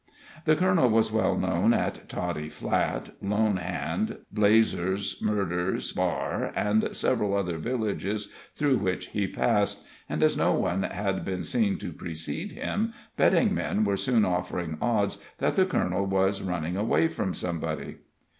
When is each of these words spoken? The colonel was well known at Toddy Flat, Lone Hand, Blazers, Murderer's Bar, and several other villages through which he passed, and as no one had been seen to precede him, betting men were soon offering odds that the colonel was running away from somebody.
The 0.45 0.55
colonel 0.55 0.89
was 0.89 1.11
well 1.11 1.37
known 1.37 1.75
at 1.75 2.09
Toddy 2.09 2.49
Flat, 2.49 3.11
Lone 3.21 3.57
Hand, 3.57 4.17
Blazers, 4.31 5.21
Murderer's 5.21 5.91
Bar, 5.91 6.51
and 6.55 6.95
several 6.95 7.35
other 7.35 7.59
villages 7.59 8.33
through 8.55 8.79
which 8.79 9.09
he 9.09 9.27
passed, 9.27 9.85
and 10.09 10.23
as 10.23 10.35
no 10.35 10.53
one 10.53 10.81
had 10.81 11.23
been 11.23 11.43
seen 11.43 11.77
to 11.77 11.93
precede 11.93 12.53
him, 12.53 12.93
betting 13.15 13.53
men 13.53 13.83
were 13.83 13.95
soon 13.95 14.25
offering 14.25 14.79
odds 14.81 15.23
that 15.37 15.53
the 15.55 15.65
colonel 15.65 16.07
was 16.07 16.41
running 16.41 16.75
away 16.75 17.07
from 17.07 17.35
somebody. 17.35 17.97